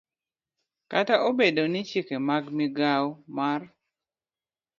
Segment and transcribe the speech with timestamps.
[0.91, 3.61] Kata obedo ni chike mag migao mar